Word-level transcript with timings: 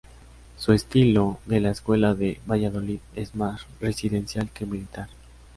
Su 0.57 0.73
estilo, 0.73 1.37
de 1.45 1.59
la 1.59 1.69
Escuela 1.69 2.15
de 2.15 2.41
Valladolid, 2.49 3.01
es 3.15 3.35
más 3.35 3.67
residencial 3.79 4.49
que 4.49 4.65
militar. 4.65 5.09